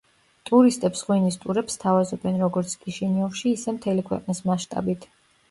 ტურისტებს 0.49 1.03
ღვინის 1.09 1.37
ტურებს 1.43 1.75
სთავაზობენ 1.79 2.41
როგორც 2.45 2.75
კიშინიოვში, 2.87 3.53
ისე 3.59 3.77
მთელი 3.77 4.09
ქვეყნის 4.11 4.45
მასშტაბით. 4.51 5.09